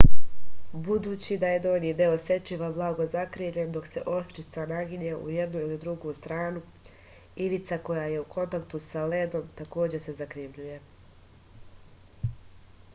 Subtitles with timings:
[0.85, 5.77] budući da je donji deo sečiva blago zakrivljen dok se oštrica naginje u jednu ili
[5.85, 6.63] drugu stranu
[7.47, 10.81] ivica koja je u kontaktu sa ledom takođe se zakrivljuje